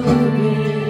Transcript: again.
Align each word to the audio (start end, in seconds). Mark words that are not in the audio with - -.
again. 0.00 0.83